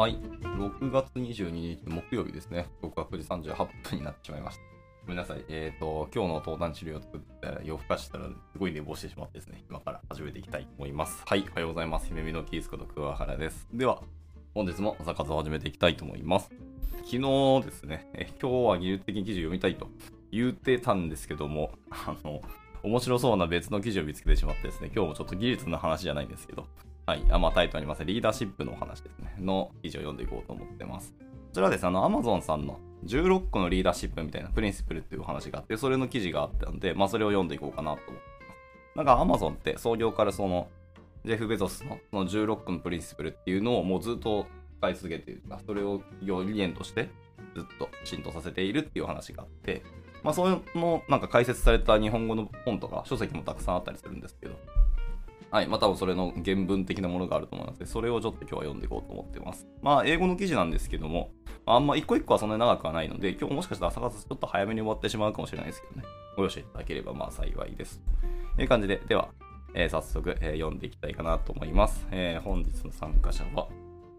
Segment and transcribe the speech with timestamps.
[0.00, 0.16] はい。
[0.16, 2.70] 6月22日木曜日ですね。
[2.80, 3.54] 僕は9時38
[3.90, 4.62] 分になってしまいました。
[5.02, 5.44] ごめんなさい。
[5.50, 11.22] えっ、と、今日の登壇治療を作って夜更かしたらすごい寝坊してしまってですね、今から始めていきたいと思います。
[11.26, 11.44] はい。
[11.50, 12.06] おはようございます。
[12.06, 13.68] 姫美のキースこと桑原です。
[13.74, 14.00] では、
[14.54, 16.48] 本日も朝活を始めていきたいと思います。
[17.04, 17.20] 昨日
[17.66, 19.86] ですね、え今日は技術的に記事を読みたいと
[20.32, 22.40] 言ってたんですけども、あの、
[22.82, 26.64] 面白そうな別の記事を見つけてしまってですね、今日もちょっと技術の話じゃないんですけど、
[27.10, 31.12] はい、あまあ、タイトルありますリーダーシップのお話ですね、の記事を読んでいこうと思ってます。
[31.18, 31.24] こ
[31.54, 38.96] ちらはですね、あの、Amazon さんの16個のリーダーシップみたいなプリンシプルっていう話があって、それの記事があったので、まあ、それを読んでいこうかなと思ってます。
[38.96, 40.68] なんか Amazon って創業からその、
[41.24, 44.46] ジェフ・ベゾスのその16個のプリンシプルっていうのをもうずっと
[44.78, 47.08] 使い続けている、それを理念として
[47.56, 49.82] ずっと浸透させているっていう話があって、
[50.22, 54.54] まあ、そのなんか解説された日本語の本とか書籍もたくさんあったりするんですけど、
[55.50, 59.66] はい、まあ多分それの原文的なものがあると思いますので、それをちょっと今日は読んでいこうと思ってます。
[59.82, 61.30] まあ、英語の記事なんですけども、
[61.66, 66.04] あんま一個一個はそんなに長くはないので、今日もしかしたら朝活ちょっと早めに終わってしまうかもしれないですけどね、
[66.36, 68.00] ご容赦いただければまあ幸いです。
[68.56, 69.28] という感じで、では、
[69.74, 72.06] えー早速、えー読んでいきたいかなと思います。
[72.12, 73.68] えー本日の参加者は、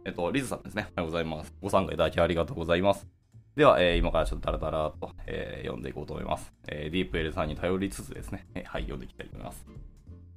[0.03, 0.87] えっと、リズさんですね。
[0.97, 1.53] おはようございます。
[1.61, 3.07] ご参加いただきありがとうございます。
[3.55, 6.53] では、えー今からちょっとダラダラと、えー読んでいこうと思います。
[6.67, 9.65] えーディープ L さんに頼りつつですね、えーはい、読んでいきたいと思います。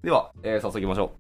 [0.05, 1.13] では、えー早速行きましょ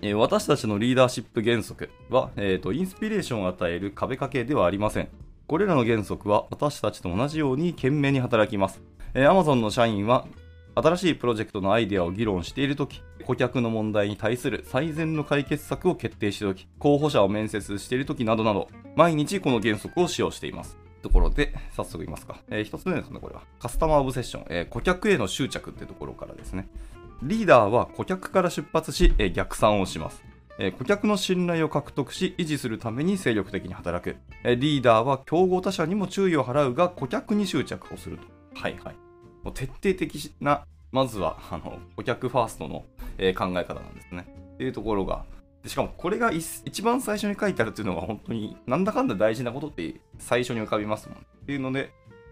[0.00, 0.06] う。
[0.06, 5.08] えー私たちのリーダーシップ原則は、えーと、インスピレーションを与える壁掛けではありません。
[5.46, 8.80] これらの原則は私たちと同じように懸命に働きます。
[9.12, 10.26] えー Amazon の社員は
[10.74, 20.78] 新しいプロジェクトのアイデアを議論しているとき、顧客の問題に対する最善の解決策を決定しているとき、候補者を面接しているときなどなど、毎日この原則を使用しています。
[21.02, 22.42] ところで、早速言いますか。
[22.48, 23.42] えー一つ目ですね、これは。
[23.58, 26.68] カスタマーオブセッション、えー顧客への執着ってところからですね。
[27.22, 30.22] リーダーは顧客から出発し、えー逆算をします。
[30.58, 34.16] えー顧客の信頼を獲得し、維持するために精力的に働く。
[34.44, 38.24] えーリーダーは競合他社にも注意を払うが、顧客に執着をすると。
[38.54, 38.96] はいはい。
[39.42, 42.84] もう徹底的な、まずは、あの、顧客ファーストの、
[43.18, 44.26] えー考え方なんですね。
[44.54, 45.24] っていうところが、
[45.62, 51.18] でしかもこれが一一番最初に書いてあるっていうのが本当になんだかんだ大事なことって最初に浮かびますもん。
[51.18, 51.90] っていうので、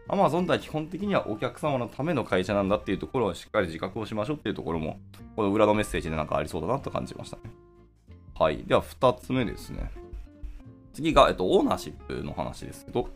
[0.09, 5.01] Amazon は基本的にはお客様のための会社なんだっていうところをしっかり自覚をしましょうっていうところも、
[5.37, 7.43] この裏のメッセージでなんかありそうだなと感じましたね。
[8.39, 8.65] はい。
[8.65, 9.91] では2つ目ですね。
[10.93, 13.09] 次が、えっと、オーナーシップの話ですけど、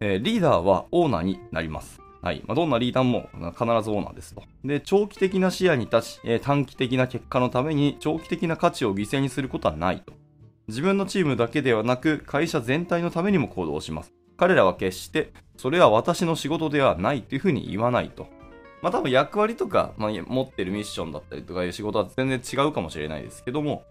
[0.00, 2.00] えーリーダーはオーナーになります。
[2.22, 2.42] はい。
[2.46, 4.42] まあ、どんなリーダーも必ずオーナーですと。
[4.64, 10.14] で、長期的な視野に立ち、えー短期的な結果のために長期的な価値を犠牲にすることはないと。
[10.68, 14.12] 自分のチームだけではなく、会社全体のためにも行動します。
[14.40, 18.26] 彼らは決して、それは私の仕事ではないというふうに言わないと。
[18.80, 23.84] まあ多分役割とか、まあ、持ってるミッションだったりとかいう仕事は全然違うかもしれないですけども、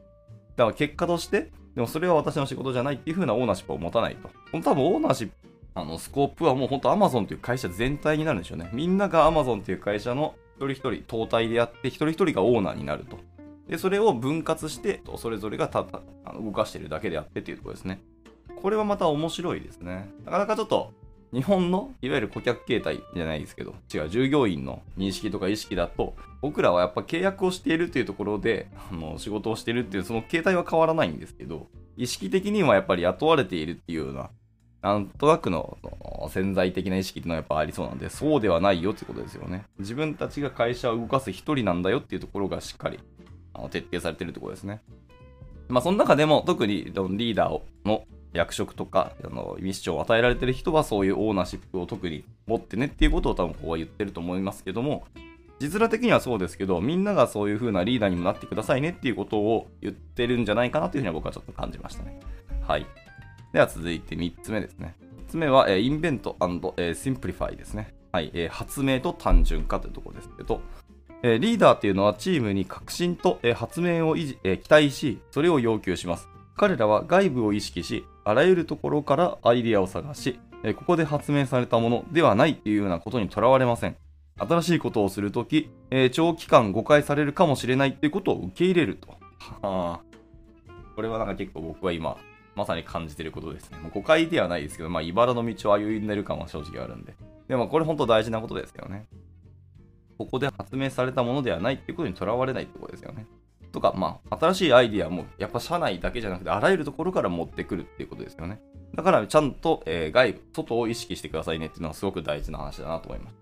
[0.55, 4.27] だから結果として、でもそれは私の仕事じゃないっていう風なオーナーシップを持たないと。
[4.27, 5.33] この多分オーナーシップ、
[5.75, 8.71] あの、スコープはもう本当 Amazon という会社全体になるんでしょうね。
[8.73, 13.19] みんなが Amazon という会社の一人一人、統体でやって、一人一人がオーナーになると。
[13.67, 18.01] で、それを分割して、それぞれがただあの動かしてるだけであってっていうところですね。
[18.61, 20.09] これはまた面白いですね。
[20.25, 20.93] なかなかちょっと、
[21.31, 34.31] 日本のいわゆる顧客形態じゃないですけど、違う、従業員の認識とか意識だと、僕らはやっぱ契約をしているというところで、あの仕事をしているっていう、その形態は変わらないんですけど、意識的にはやっぱり雇われているっていうような、
[34.81, 35.77] なんとなくの
[36.29, 39.65] 潜在的な意識っていうのはやっぱありそうなんで、そうではないよってことですよね。
[39.77, 42.99] 自分たちが会社を動かす一人なんだよっていうところがしっかり
[43.53, 44.81] あの徹底されてるところですね。
[45.67, 55.05] まあ、その中でも特にリーダーの役職とかあのミッションを与えられてる人はそういうオーナーシップを特に持ってねっていうことを多分ここは言ってると思いますけども、
[55.59, 62.19] 字面的にはそうですけど、みんながそういう風なリーダーにもなってくださいねっていうことを言ってるんじゃないかなというふうには僕はちょっと感じましたね。
[62.65, 62.85] はい。
[63.51, 64.95] では続いて3つ目ですね。
[65.27, 66.37] 3つ目は、えー Invent
[66.95, 67.93] Simplify ですね。
[68.11, 70.61] はい、えー発明と単純化というところですけど、
[71.23, 76.29] えリーダーっていうのはチームに革新と、え発明を維持、え期待し、それを要求します。
[76.55, 83.95] 彼らは外部を意識し、あらゆるところからアイデアを探し、えここで発明されたものではないっていうようなことにとらわれません。
[84.37, 89.09] 新しいことをするとき、えー長期間誤解されるかもしれないっていうことを受け入れると。
[89.61, 89.99] はあ
[90.95, 92.17] これはなんか結構僕は今、
[92.55, 93.79] まさに感じてることですね。
[93.79, 97.15] もう誤解ではないですけど、まあ、茨の道を歩んでる感は正直あるんで。
[97.47, 99.07] でもこれ本当大事なことですよね。
[100.19, 103.25] ここで発明されたものではないっていうことにとらわれないってことですよね。
[103.71, 108.61] とか、まあ、新しいアイディアも、やっぱ社内だけじゃなくて、あらゆるところから持ってくるっていうことですよね。
[108.95, 113.35] だから、ちゃんと、えー外部、外を意識してくださいねっていうのはすごく大事な話だなと思います。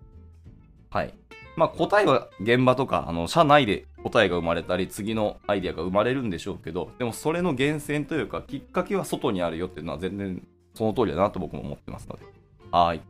[0.90, 1.14] はい。
[1.56, 12.26] まあ、答えは現場とか、あの、社内で答えが生まれたり、次のアイデアが生まれるんでしょうけど、でもそれの源泉というか、きっかけは外にあるよっていうのは全然その通りだなと僕も思ってますので。
[12.72, 13.02] はい。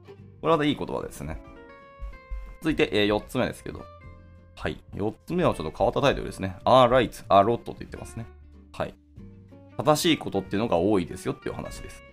[0.42, 1.42] これはいい言葉ですね。
[2.62, 3.97] 続いて、えー、4つ目ですけど。
[4.58, 4.80] はい。
[4.96, 6.56] 4つ目はちょっと変わったタイトルですね。
[6.66, 8.26] are right, a lot と言ってますね。
[8.74, 8.94] はい。
[9.78, 12.04] 正しいことっていうのが多いですよっていう話です。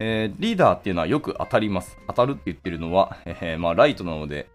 [0.00, 1.96] えー、リーダーっていうのはよく当たります。
[2.08, 4.48] 当たるって言ってるのは、えー、まあ、ライトなので、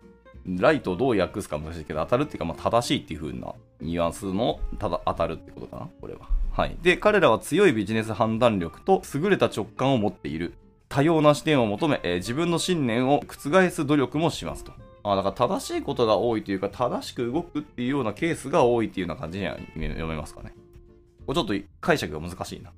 [0.45, 6.27] ライトをどう訳すか難しいけど、当たるっていうか、まあ、正しいっていう風なニュアンスのただ当たるってことかな、これは。
[6.51, 6.75] はい。
[6.81, 10.55] で、彼らは強いビジネス判断力と優れた直感を持っている。
[10.89, 14.73] 多様な視点を求め、えー、自分の信念を覆す努力もしますと。
[15.13, 20.53] あだから正しいことが多いというか、正しく動くっていうようなケースが多いっていうような感じには読めますかね。
[21.25, 22.71] これちょっと解釈が難しいな。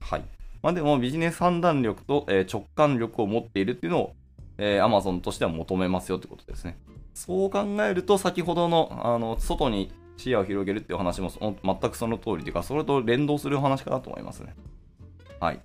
[0.00, 0.24] はい。
[0.62, 4.12] まあ、でもビジネス判断力と、え、直感力を持っているっていうのを、
[4.58, 6.78] えー、Amazon としては求めますよってことですね。
[7.14, 14.54] そう考えると、先ほどのあの外に視野を広げるっていう話も全くその通りというか、それと連動する話かなと思いますね。
[15.40, 15.60] はい。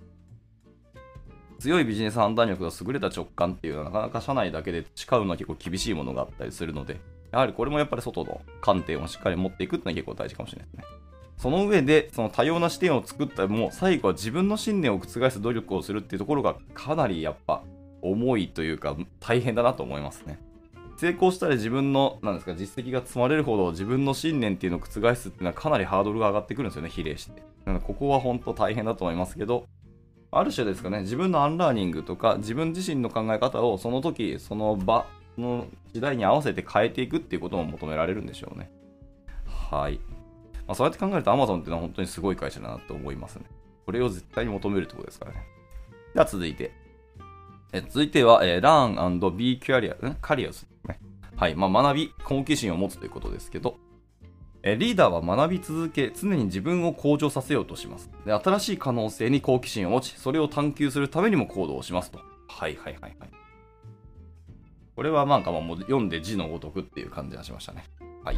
[1.62, 6.98] 強いビジネス判断力が優れた直感っていうのはなかなか社内だけで誓うのは結構厳しいものがあったりするので、
[7.30, 10.84] やはりこれもやっぱり外の観点をしっかり持っていくっていうのは結構大事かもしれないですね。
[11.38, 17.62] その上で、その多様な視点を作ったも、最後は自分の信念を覆す努力をするっていうところがかなりやっぱ
[18.00, 20.38] 重いというか大変だなと思いますね。
[20.96, 27.42] 成功したら自分の、なんですか、実績が積まれるほど自分の信念っていうのを覆すっていうのはかなりハードルが上がってくるんですよね、比例して。
[27.64, 29.66] なのでここは本当大変だと思いますけど、
[30.34, 35.06] ある種ですかね、自分のアンラーニングとか、自分自身の考え方をその時、その場
[35.36, 38.70] の時代に合わせて変えていくっていうことも求められるんでしょうね。
[39.44, 40.00] はい。
[40.66, 43.44] まあ、そうやって考えると Amazon っていうのは本当にすごい会社だなと思いますね。
[43.84, 45.44] これを絶対に求めるってことですからね。
[46.14, 46.72] では続いて。
[47.74, 50.98] え続いては、えー、Learn and Be Curious, Curious、ね。
[51.36, 51.54] はい。
[51.54, 53.76] まあ、学び、好奇心を持つということですけど、
[54.64, 58.32] えリーダーは学び続け、常に自分を向上させようとしますで。
[58.32, 62.20] 新しい可能性に好奇心を持ち、それを探求するためにも行動をしますと。
[62.46, 63.30] はいはいはいはい。
[64.94, 67.84] これはなんかもう読んで字のごとくっていう感じがしましたね。
[68.22, 68.36] はい。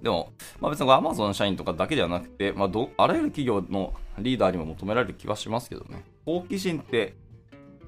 [0.00, 6.04] でも、まあ、別に Amazon 社員とかだけではなくて、まあ、どあらゆる企業のリーダーにも求められる気はしますけどね。
[6.24, 7.14] 好奇心って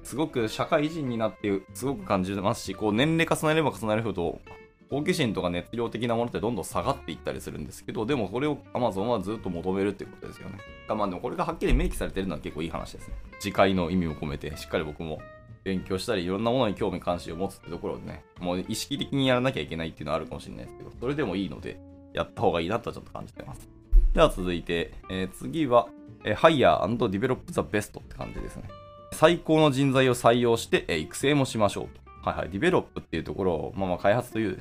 [0.03, 4.41] すごく社会人になってすごく感じますし、こう年齢重ねれば重ねるほど
[4.89, 10.57] 好奇心とか熱量的なものってどんどん下がっていったりするんですけど、でもこれを Amazon はずっと求めるってことですよね。
[10.87, 13.15] まあでもこれがはっきり明記されてるのは結構いい話ですね。
[13.39, 15.19] 次回の意味を込めて、しっかり僕も
[15.63, 21.79] 勉強したり、いろんなものに興味関心を持つってところでね、もう意識的にやらなきゃいけないっていうのはあるかもしれないですけど、それでもいいので、
[22.13, 23.67] やった方がいいなとはちょっと感じてます。
[24.13, 25.87] では続いて、えー、次は、
[26.23, 28.63] えー、Hire and Develop the Best って感じですね。
[29.11, 32.02] 最高の人材を採用して、えー、育成もしましょうと。
[32.23, 34.57] はいはい、ディベロップっていうところを、まあまあ開発という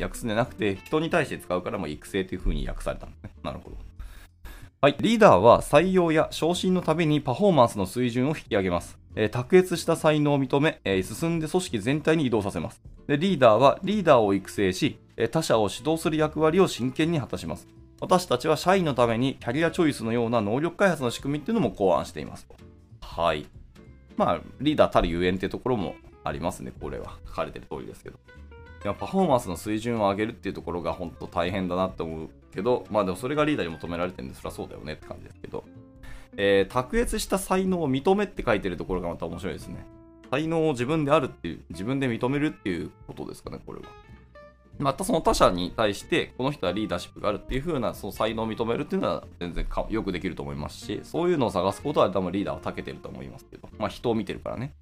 [0.00, 3.30] 訳すんじゃなくて、人に対して使うから、まあ、育成という風に訳されたんですね。
[3.44, 3.76] なるほど。
[4.80, 4.96] はい。
[5.00, 8.98] リーダーは採用や昇進のためにパフォーマンスの水準を引き上げます。
[9.14, 12.80] えー、卓越した才能を認め、えー、進んで組織全体に移動させます。
[13.06, 17.66] でリーダーはリーダーを育成し、えー、他者を指導する役割を真剣に果たします。
[18.00, 22.46] 私たちは社員のためにキャリアチョイスのような能力開発の仕組みっていうのも考案しています。
[23.00, 23.46] はい。
[24.16, 25.96] まあ、リーダーたるゆえんっていうところも
[26.28, 27.18] ありますね、これは。
[27.26, 28.18] 書かれてる通りですけど。
[28.84, 35.64] やパフォーマンスの水準を上げるっていうところが本当大変だなって思うけど、まあでもそれがリーダーに求められてるんで、そりゃそうだよねって感じですけど、
[36.36, 39.84] えー、卓越した才能を認めって書いてるところがまた面白いですね。
[40.30, 43.86] 才能を自分であるっていう、自分で認めるっていうことですかね、これは。
[44.78, 54.74] またその他者に対して、この人はリーダーシップがあるっていう風な、その才能を認めるっていうのは全然よくできると思いますし、そういうのを探すことは多分リーダーは長けてると思いますけど、まあ人を見てるからね。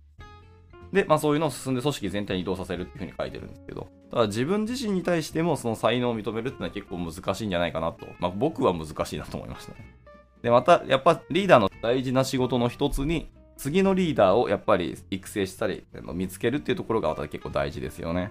[0.96, 9.94] で、まあそういうのを進んで組織全体に移動させるっていうふうに書いてるんですけど、ただ自分自身に対してもその才能を認めるっていうのは結構難しいんじゃないかなと、まあ僕は難しいなと思いましたね。
[10.42, 15.84] で、またやっぱリーダーの大事な仕事の一つに、次のリーダーをやっぱり育成したり、
[16.14, 18.30] 見つけるっていうところがまた結構大事ですよね。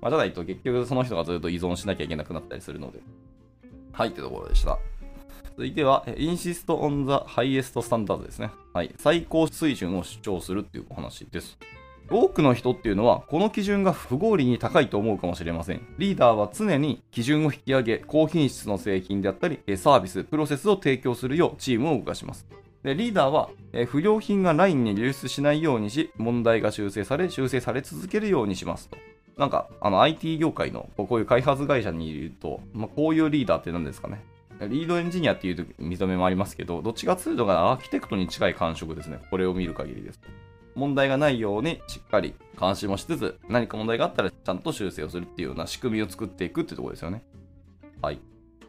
[0.00, 3.00] まあ、ただと結局その人がずっと依存しなきゃいけなくなったりするので。
[3.92, 4.78] はい、ってところでした。
[5.50, 8.50] 続いては、インシストオンザハイエストスタンダードですね。
[8.72, 8.94] はい。
[8.96, 11.58] 最高水準を主張するっていうお話です。
[12.12, 15.86] 多くの人っていうのはこの基準が不合理に高いと思うかもしれません。
[15.98, 22.46] リーダーは常に基準を引き上げ、高品質の製品であったり、サービス、プロセスを提供するようチームを動かします。
[22.82, 28.96] でリーダーは、え不良品がラインに流出しないようにし、問題が修正され、修正され続けるようにしますと。
[29.36, 34.22] なんか、あの IT 業界のこういう開発会社にいると、まあ、こういうリーダーって何ですかね。
[34.60, 39.18] リードエンジニアっていう認めもありますけど、どっちかというとアーキテクトに近い感触ですね。
[39.30, 40.28] これを見る限りですと。
[40.74, 47.22] 問題がないようにしっかり監視もしつつ、何か問題があったらちゃんと修正をするっていうような仕組みを作っていくってところですよね。
[48.00, 48.14] はい。
[48.14, 48.18] っ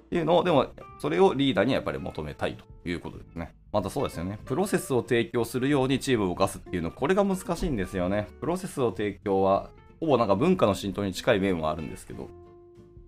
[0.10, 0.67] ていうのを、でも、
[1.00, 3.55] それをリーダーにはやっぱり求めたいということですね。
[3.72, 4.38] またそうですよね。
[4.45, 8.27] プロセスを提供するようにチームを動かすっていうの、これが難しいんですよね。
[8.39, 9.69] プロセスを提供は、
[10.00, 12.29] ほぼなんか文化の浸透に近い面はあるんですけど、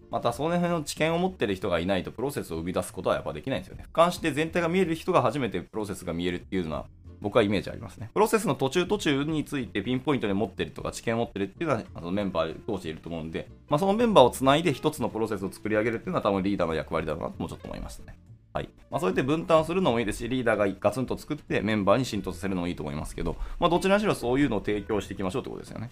[0.09, 3.85] またその辺の知見を持ってる人がいないとプロセスを生み出すことはやっぱできないんですよね。
[3.93, 6.85] 俯瞰して全体が見える人が初めてプロセスが見えるっていうのは
[7.25, 8.11] 僕はイメージありますね。
[8.13, 18.15] プロセスの途中途中についてピンポイントで持ってるとか知見を持ってるっていうのはあのメンバー通していると思うんで、まあ、そのメンバーをつないで一つのプロセスを作り上げるっていうのは多分リーダーの役割だろうなともちょっと思いましたね。
[18.53, 18.69] はい。
[18.91, 25.89] まあ、そうやって分担するのもいいですし、リーダーがガツンと作ってメンバーに浸透させるのもいいと思いますけど、まあ、どちらにしろそういうのを提供していきましょうってことですよね。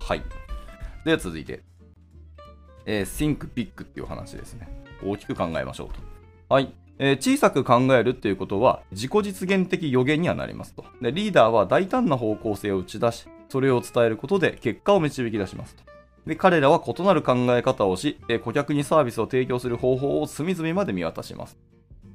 [0.00, 0.22] はい。
[1.04, 1.60] では続いて、
[2.86, 4.66] えー、Think Big っていう話ですね。
[5.04, 6.00] 大きく考えましょうと。
[6.48, 6.72] はい。
[7.02, 11.10] えー、小さく考えるっていうことは自己実現的予言にはなりますとで。
[11.12, 15.82] リーダーは大胆な方向性を打ち出し、それを伝えることで結果を導き出しますと。
[16.26, 21.58] で彼らは異なる考え方をし、えー、顧客にサービスを提供する方法を隅々まで見渡します。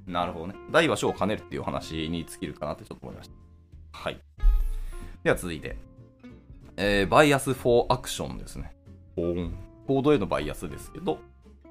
[0.06, 0.56] なるほどね。
[0.70, 3.30] 大は小を兼ねるっていう話に尽きるかなってちょっと思いまし
[3.92, 4.00] た。
[4.00, 4.20] はい。
[5.24, 5.78] では続いて、
[6.78, 8.76] えー、 Bias for Action ですね。
[9.16, 11.18] 行動へのバイアスですけど、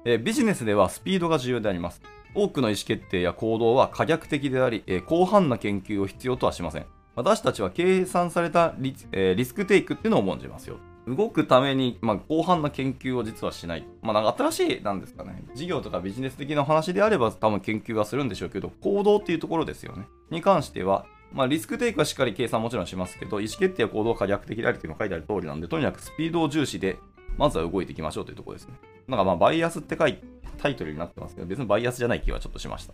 [0.03, 2.01] えー、ビジネスではスピードが重要であります。
[2.35, 6.85] 多くの意思決定や行動は可逆的であり、えー、広範な研究を必要とはしません。
[7.15, 10.77] 私たちは計算されたリ,、えー、リスクテイクっていうのを重んじますよ。
[11.07, 13.87] 動くために、まあ、広範な研究を実はしない。
[14.01, 15.43] まあ、なんか新しい、なんですかね。
[15.53, 20.07] 事業とかビジネス的な話であれば多分研究はするんでしょうけど、行動っていうところですよね。
[20.31, 26.97] に関しては、まあ、リスクテイクはしっかり計算もちろんしますけど、意思決定や行動が可逆的であるっていうのが書いてある通りなんで、とにかくスピードを重視で、
[27.37, 28.75] まずは動いていきましょうというところですね。
[29.07, 30.23] なんかまあ、バイアスって書いて、
[30.55, 32.93] タイトルになってますけど、別にバイアスじゃない気はちょっとしました。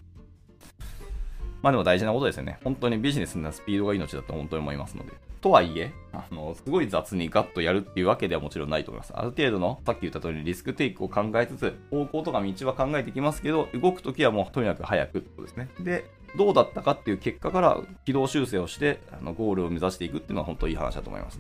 [1.61, 2.59] まあでも大事なことですよね。
[2.63, 5.13] 本当にビジネスなスピードが命だと本当に思いますので。
[5.41, 9.13] とはいえ、あの、すごい雑にガッとやるっていうわけではもちろんないと思います。
[9.15, 15.69] ある程度の、さっき言った通りリスクテイクを考えつつ、方向とか道は考えてきますけど、動くときはもうとにかく早くってことですね。
[15.79, 16.05] で、
[16.37, 21.39] どうだったかっていう結果から軌道修正をして、あのゴールを目指していくっていうのは本当にいい話だと思います。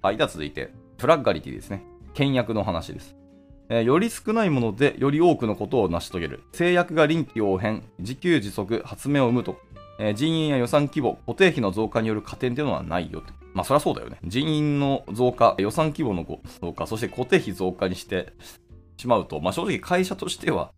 [0.00, 1.82] はい、では続いて、プラッガリティですね。
[2.14, 3.21] 倹約の話です。
[3.68, 6.42] えー、より少ないものでより多くのことを成し遂げる。
[6.52, 9.58] 制約が臨機応変、自給自足、発明を生むと。
[9.98, 14.18] えー、人員や予算規模、固定費の増加による加点というのはないよとまあそりゃそうだよね。
[14.24, 16.24] 人員の増加、予算規模の
[16.60, 18.32] 増加、そして固定費増加にして
[18.96, 20.72] しまうと、まあ正直会社としては、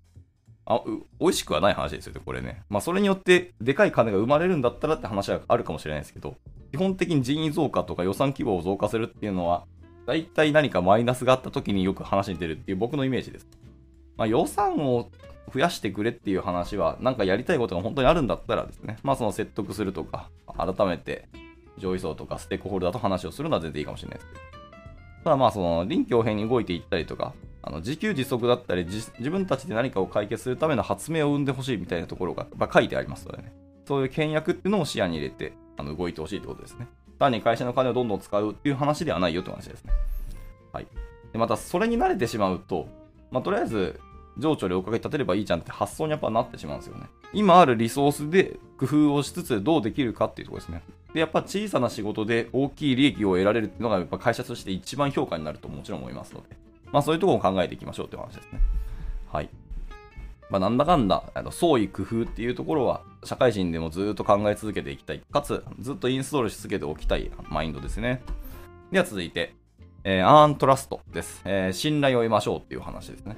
[0.67, 0.83] あ
[1.21, 2.63] 美味しくはない話ですよね、これね。
[2.69, 6.37] まあそれによってでかい金が生まれるんだったらって話はあるかもしれないですけど、
[6.73, 9.67] 基本的に人員増加とか予算規模を増加するっていうのは、
[10.07, 13.49] 大体何かマイナスがあった時によく話に出るっていう僕のイメージです。
[14.17, 15.11] まあ、予算を
[15.53, 21.29] 増やしてくれっていう話は、なんかやりたいことが本当にあるんだったらですね、まあその説得するとか、改めて
[21.79, 24.41] 上位層とかステークホルダーと話をするのは全然いいかもしれないですけど。
[25.25, 33.53] ただまあその臨機応変に動いていったりとか、あの自給自足だったり自分たちで何かを解決するための発明を生んでほしいみたいなところが書いてありますのでね。
[33.87, 36.89] そういう倹約っていうのも視野に入れてあの動いてほしいってことですね。
[37.25, 39.93] 単に会社の金をどんどん使うっていう話ではないよって話ですね。
[40.73, 40.87] はい。
[41.33, 42.89] でまた、それに慣れてしまうと、
[43.31, 44.01] まあ、とりあえず、
[44.39, 47.07] 情緒でおかげ立てればいいじゃんって発想にやっぱなってしまうんですよね。
[47.33, 50.83] 今あるリソースで工夫をしつつどうできるかっていうところですね。
[51.13, 56.57] で、やっぱ小さな仕事で大きい利益を得られるっていうのがやっぱ会社として一番評価になるともちろん思いますので、
[56.91, 58.61] まあそういうところを考えていきましょうっていう話ですね。
[59.33, 59.49] はい。
[60.55, 65.21] まあ、なんだかんだ、あの創意工夫っていうところは、社会人でもずっと考え続けていきたい。
[65.33, 68.23] かつ、ずっとインストールし続けておきたいマインドですね。
[68.93, 69.57] では続いて、
[70.05, 73.37] えー、アーントラストです、えー、信頼を得ましょうっていう話ですね。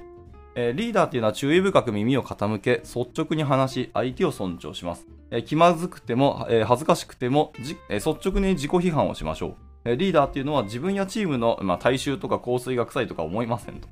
[0.53, 5.07] えー、リーダーっていうのは注意深く耳を傾け、率直に話し、相手を尊重します。
[5.31, 7.51] え気まずくても、え恥ずかしくても、
[7.89, 9.89] え率直に自己批判をしましょう。
[9.89, 13.87] えリーダーっていうのは自分やチームの、まあ、大衆とか香水が臭いとか思いませんと。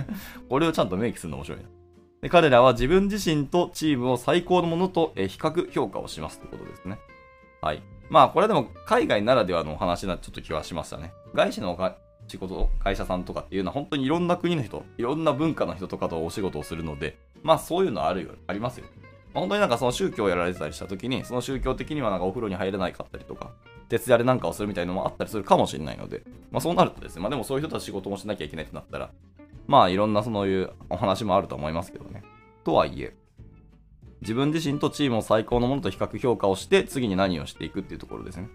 [0.48, 1.79] これをちゃんと明記するの面白いな。
[2.22, 6.98] で彼らは自分自身とチームを最高のものと、比較評価をしますということですね。
[7.62, 7.82] はい。
[8.10, 11.12] まあ、これはでも海外ならではのお話なちょっと気はしましたね。
[11.32, 11.78] 外資の
[12.26, 18.86] 仕事、会社さんとかっていうのは本当にいろんな国の人、いろんな文化の人とかとお仕事をするので、まあそういうのあるよ、ありますよ。
[19.32, 23.52] 本当になんかその宗教をやられてたりした時に、その宗教的にはなんかお風呂に入れないかったりとか、
[23.88, 29.10] 徹夜でなんかをするみたいなのもあったりするかもしれないので、まあそうなるとですね、まあでもそういう人たち仕事もしなきゃいけないってなったら、
[29.66, 32.22] まあいろんなそういうお話もあると思いますけどね。
[32.64, 33.14] とはいえ、
[34.20, 38.48] 自分自身とチームを最高のものと比較評価をして、次に何をしていくっていうところですね。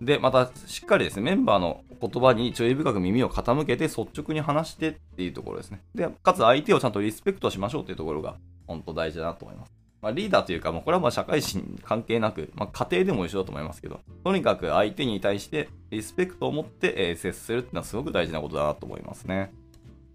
[0.00, 5.82] で、また、しっかりですね、メンバーの言葉に注意深く耳を傾けて率直に話してっていうところですね。
[5.94, 8.36] で、かつ相手をちゃんとリスペクトしましょうっていうところが、
[8.66, 9.72] 本当大事だなと思います。
[10.00, 19.52] まあ、リーダーというか、もうこれはまあ社会人関係なく、まあ、家庭でも一緒だと思いますけど、とにかく相手に対してリスペクトを持って、え、接するっていうのはすごく大事なことだなと思いますね。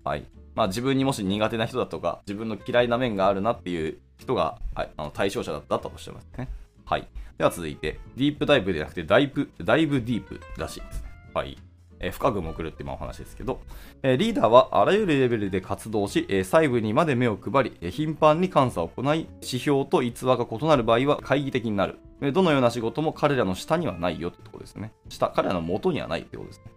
[0.04, 0.26] はい。
[0.56, 6.50] まあ自分にもし苦手な人だとか、自分の嫌いな面があるなっていう人が、はい、あの対象者だったとしてますね。
[6.86, 7.08] はい。
[7.38, 11.10] では続いて、ディープダイブではなくて、ダイブ、ダイブディープらしいですね。
[11.34, 11.58] はい。
[12.00, 13.62] えー、深く潜るっていうお話ですけど、
[14.04, 21.98] えー、リーダーはあらゆるレベルで活動し、えー、細部にまで目を配り、えー、頻繁に監査を行い、指標と逸話が異なる場合は懐疑的になる。
[22.34, 24.94] どのような仕事も彼らの下にはないよってところですね。
[25.10, 26.72] 下、彼らの元にはないってことですね。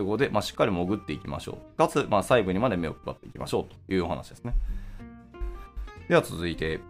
[0.00, 1.76] ということで、まあ、しっかり潜っていきましょう。
[1.76, 4.54] かつ、まあ、細部にまで目を配っていきましょうというお話ですね。
[6.08, 6.80] では続いて、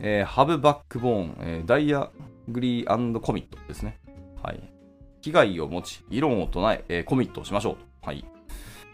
[0.00, 2.10] えー、ハブバックボーン、えー、ダイア
[2.48, 4.00] グリーコミットですね。
[4.42, 4.60] はい。
[5.20, 7.80] 危害を持ち、議論を唱ええー、コミットをしましょうと。
[8.08, 8.24] はい。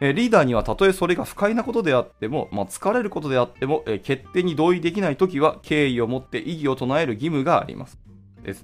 [0.00, 7.98] え、リーダーにはたとえそれが不快なことであっても、まあ、疲れることであっても、えー、決定に同意できないときは敬意を持って異議を唱える義務があります。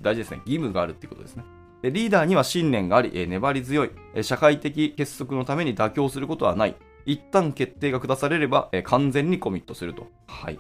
[0.02, 0.42] 大事ですね。
[0.44, 1.44] 義務があるっていうことですね。
[1.82, 3.90] リーダーには信念があり、粘り強い、
[4.22, 6.76] 社会的結束のために妥協することはない。
[7.06, 10.06] 一旦決定が下されれば、完全にコミットすると。
[10.26, 10.58] はい。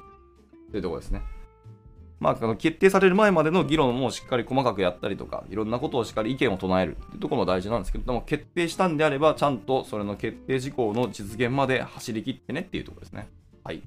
[0.70, 1.22] というところですね。
[2.20, 13.28] まあ、あの決定される前までの議論もしっかり細かくやったりとか、いろんなことをしっかり意見を唱えるっていうところも大事なんですけども、決定したんであれば、ちゃんとそれの決定事項の実現まで走り切ってねっていうところですね。
[13.64, 13.82] はい。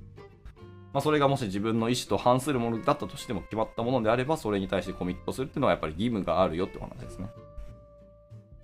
[0.93, 7.27] まあ、それがもし自分の意思と反するものだったとしても決まったものであれば、それに対してコミットするっていうのはやっぱり義務があるよってお話ですね。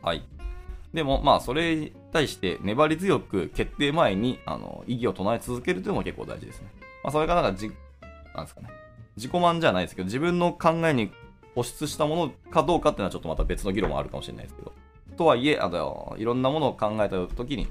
[0.01, 0.24] はい。
[0.93, 6.69] でも、まあ、それに対して粘り強く決定前にあの意義を唱え続けるというのも結構大事ですね。
[7.03, 7.71] まあ、それがなんかじ、
[8.36, 8.69] なんですかね。
[9.15, 11.12] 自己満じゃないですけど、自分の考えに
[11.55, 14.71] 固執したものかどうかっていうのはちょっとまた別の議論もあるかもしれないですけど。
[15.17, 17.67] とはいえ、あのいろんなものを考えたときに、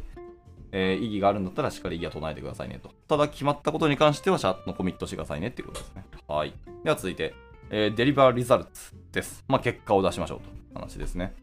[0.72, 2.90] えー、意義があるんだったらしっかり意義は唱えてくださいねと。
[3.08, 6.04] ただ決まったことに関してはシャットのコミットしてくださいねっていうことですね。
[6.26, 6.52] はい。
[6.84, 7.34] では続いて、
[7.70, 9.44] えー、デリバーリザルツです。
[9.48, 10.40] まあ、結果を出しましょう
[10.74, 11.34] と話ですね。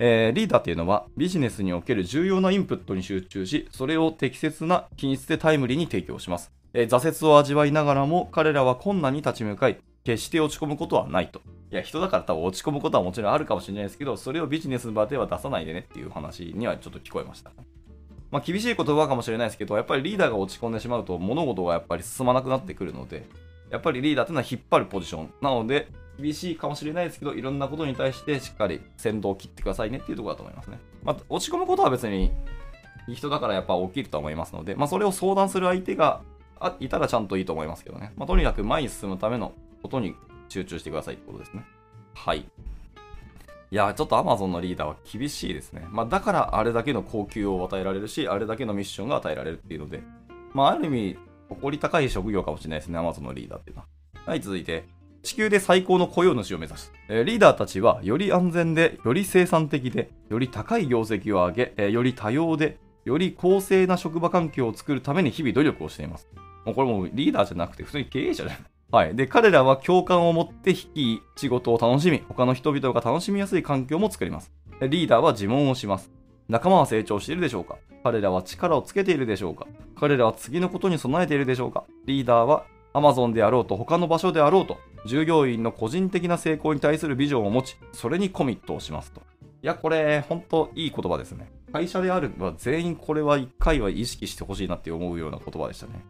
[0.00, 6.52] えー、リーダーっていうのはビジネスにおける重要なインプットに集中し、それを適切な品質でタイムリーに提供します。
[6.72, 11.40] えー、挫折を味わいながらも彼らは困難に立ち向かい、決して落ち込むことはないと。
[11.70, 17.50] いや、人だから多分落ち込むことはもちろんあるかもしれないですけど、それをビジネスの場では出さないでねっていう話にはちょっと聞こえました。
[18.30, 23.26] まあ、厳しい言葉かもしれないですけど、やっぱりリーダーが落ち込んでしまうと物事がやっぱり進まなくなってくるので、
[23.70, 25.88] やっぱりリーダーっていうのは引っ張るポジションなので、
[26.20, 30.78] 厳しいかもしれないですけど、いろんなことに対してしっかり先導を切ってくださいねっていうところだと思いますね。
[31.02, 32.32] まあ、落ち込むことは別に
[33.06, 36.22] いい人だからやっぱ起きると思いますので、まあ、それを相談する相手が
[36.80, 38.12] いたらちゃんといいと思いますけどね。
[38.16, 40.14] まあ、とにかく前に進むためのことに
[40.48, 41.64] 集中してくださいってことですね。
[42.14, 42.44] はい。
[43.70, 45.86] いや、ちょっと Amazon のリーダーは厳しいですね。
[45.90, 50.02] まあ、だからあれだけの高級を与えられるし、あれだけのミッションが与えられるっていうので、
[50.54, 51.18] まあ、ある意味、
[51.50, 53.88] 誇り高い職業かもしれないですね、Amazon のリーダーっていうのは。
[54.26, 54.86] はい、続いて、
[55.22, 56.92] 地球で最高の雇用主を目指す。
[57.08, 66.28] えー、リーダーたちは、より安全で、より生産的で、より高い業績を上げ、えー、より多様で、より公正な職場環境を作るために日々努力をしています。
[66.64, 68.58] もうこれもうリーダーじゃなくて、普通に経営者じゃない。
[68.90, 69.14] はい。
[69.14, 74.50] で、彼らは共感を持って引き、仕事を楽しみ、他の人々が楽しみやすい環境も作ります。
[74.80, 76.10] リーダーは自問をします。
[76.48, 77.76] 仲間は成長しているでしょうか？
[78.02, 79.66] 彼らは力をつけているでしょうか？
[80.00, 81.84] 彼らは次のことに備えているでしょうか？
[82.06, 89.20] リーダーは Amazon であろうと他の場所であろうと従業員の個人的な成功に対するビジョンを持ちそれにコミットをしますと
[89.62, 96.02] いやこれ本当いい言葉ですね会社であるは全員これは1回は意識してほしいなって思うような言葉でしたね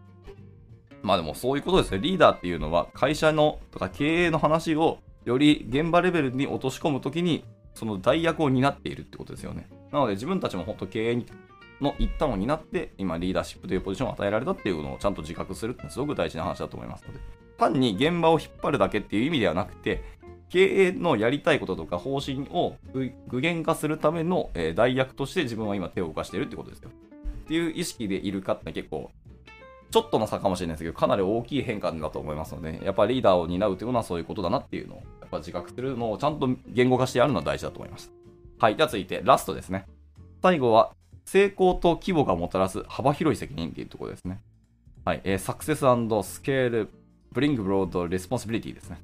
[1.03, 1.99] まあでもそういうことですね。
[2.01, 9.69] リーダーっていうのは会社のとか経営の話をより現場レベルに落とし込むときにその代役を担っているってことですよね。
[9.93, 11.25] なので自分たちも本当経営
[11.81, 17.21] の一端を担って今リーダーシップというポジションを与えられたっていうのをちゃんと自覚するってすごく大事な話だと思いますので。
[17.59, 20.03] 単に現場を引っ張るだけっていう意味ではなくて、
[20.49, 26.91] 経営のやりたいこととか方針を具現化するための代役として自分は今手を動かしているってことですよ。
[26.91, 29.11] っていう意識でいるかって結構
[29.91, 38.13] ちょっとの差かもしれないですけど、かなり大きい変化だと思いますので、やっぱりリーダーを担うというのはそういうことだなっていうのを、やっぱ自覚するのをちゃんと言語化してやるのは大事だと思います。
[38.59, 38.77] はい。
[38.77, 39.87] では続いて、ラストですね。
[40.43, 40.93] 最後は、
[41.25, 44.41] 成功と規模がもたらす幅広い責任っていうところですね。
[45.05, 45.21] はい。
[45.25, 48.99] えー、 Success Scale、Bring Broad、Responsibility ですね。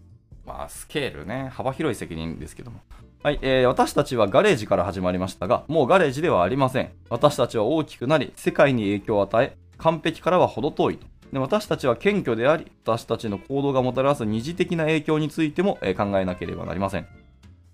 [0.46, 2.80] まあ、スケールね、幅広い責任ですけども。
[3.22, 6.90] はい、えー、私たちはガレージから始まりましたが、もうガレージではありません。
[7.08, 11.06] 私たちは大きくなり、世界に影響を与え、完璧からは程遠いと。
[11.32, 17.06] で私たちは謙虚であり、私たちの行動がもたらす二次的な影響についても、え考えなければなりません。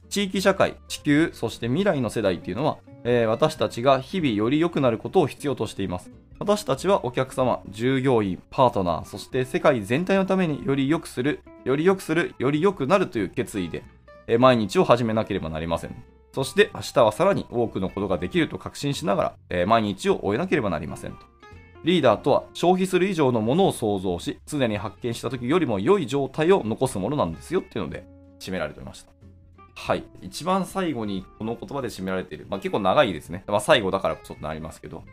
[0.09, 6.11] 地域社会、地球、そして未来の世代っていうのは、えー、私たちが日々より良くなることを必要としています。
[6.39, 13.85] 私たちはお客様、従業員、パートナー、そして世界全体のためにより良くする、より良くする、より良くなるという決意で、
[14.27, 15.95] えー、毎日を始めなければなりません。
[16.33, 21.19] そして明日はさらに多くのことができると確信しながら、えー、毎日を終えなければなりませんと。
[21.85, 28.05] リーダーとは消費する以上のものを想像し、常に発見した時よりも良い状態を残すものなんですよっていうので
[28.39, 29.13] 締められておりました。
[29.75, 30.05] はい。
[30.21, 32.47] 一番最後にこの言葉で締められている。
[32.51, 33.45] まあ結構長いですね。
[33.47, 35.05] まあ最後だからこそとなりますけど。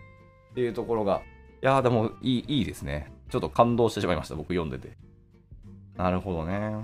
[0.52, 1.22] っていうところが、
[1.62, 3.12] いやーでもいい、いいですね。
[3.30, 4.36] ちょっと感動してしまいました。
[4.36, 4.98] 僕読んでて。
[5.96, 6.76] なるほどね。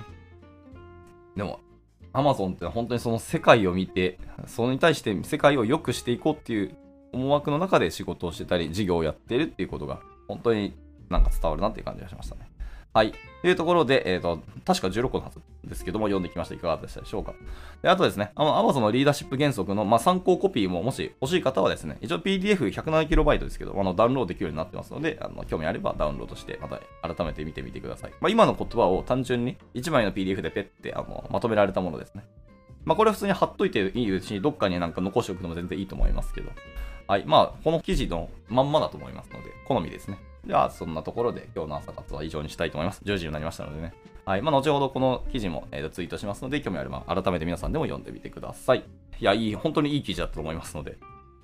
[1.36, 1.60] でも、
[2.13, 6.78] アマゾンって本当にその世界を見て、それに対して世界を良くしていこうっていう
[7.13, 10.73] 思惑の中で仕事をしてたり、事業をやってるっていうことが、本当に
[11.10, 12.49] なんか伝わるなっていう感じがしましたね。
[12.93, 13.12] はい。
[13.41, 16.54] というところで、えっ、ー、と、確か16個のはずですけども、読んできました。
[16.54, 17.34] いかがでしたでしょうか。
[17.82, 26.80] で、あとですね、あの、Amazon のリーダーシップ原則の、まあ、参考コピーももし欲しい方はですね、一応 PDF107KB ですけど、あの、ダウンロードできるようになってますので、あの、興味あればダウンロードして、また
[27.15, 28.12] 改めて見てみてください。
[28.21, 32.23] まあ、今の言葉を単純に1枚の PDF でペッて、あの、まとめられたものですね。
[32.86, 36.52] まあ、これは普通に貼っといていいですし、どっかになんか残しておくのも全然いいと思いますけど。
[37.13, 37.26] はい。
[37.28, 40.17] まあ、この記事のまんまだと思いますので、好みですね。
[40.47, 43.04] では、そんなところで今日の朝活は以上にしたいと思います。
[43.06, 43.93] 10時になりましたのでね。
[44.26, 44.41] はい。
[44.41, 48.80] まあ、後ほどこの記事も、えー、ツイートしますので、興味あれば改めて皆さんでも読んでみてください。
[49.19, 50.97] いや、いい、本当にいい記事だったと思いますので、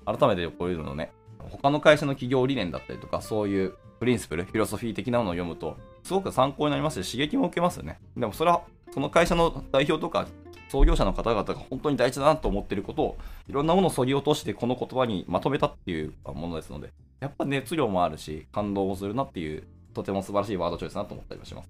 [0.04, 8.00] 改めてこういうのね、他の会社の企業理念だったりとか、そういうプリンスプル、フィロソフィー的なものを読むと、すごく参考になりますし、刺激も受けますよね。
[8.16, 10.26] でもそれは、その会社の代表とか
[10.70, 21.68] 創業者の方々が本当に大事だなと思ってることを、いろんなものをそぎ落としてこの言葉にまとめたっていうものですので、やっぱ熱量もあるし、感動もするなっていう、とても素晴らしいワードチョイスだなと思ったりもします、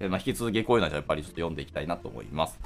[0.00, 2.58] でまあ、引き続きこういうのはやっぱりちょっと読んでいきたいなと思います。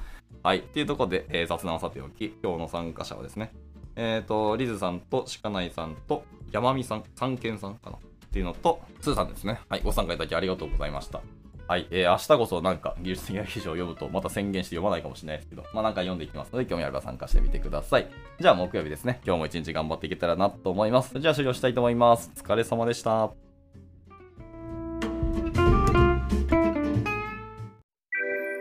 [0.42, 0.58] はい。
[0.58, 3.52] っていうところで、えー、雑談をさておき、今日の参加者はですね、
[3.96, 7.96] えっ、ー、と、リズさんと鹿内さんと山美さん、三軒さんかな？
[7.96, 8.00] っ
[8.30, 9.60] ていうのと、スーさんですね。
[9.68, 9.82] はい。
[9.82, 11.20] ご参加いただきありがとうございました。
[11.68, 11.86] はい。
[11.90, 18.08] えー、明日こそなんか技術的な記事を読むと、また宣言して読まないかもしれないですけど、まあなんか読んでいきますので、興味あれば参加してみてください。
[18.40, 19.20] じゃあ木曜日ですね。
[19.22, 21.20] 今日も一日頑張っていけたらなと思います。
[21.20, 22.32] じゃあ終了したいと思います。
[22.34, 23.30] お疲れ様でした。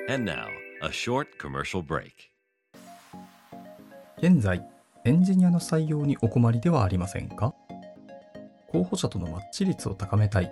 [0.09, 0.47] Now,
[4.17, 4.67] 現在、
[5.05, 7.53] エンジニアの採用にお困りではありませんか？
[8.69, 10.51] 候補者とのマッチ率を高めたい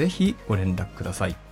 [0.00, 1.49] ぜひご連絡ください。